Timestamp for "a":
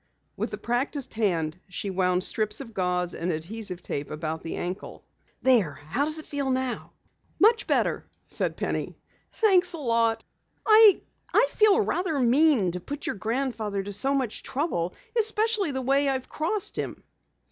0.51-0.57, 9.73-9.77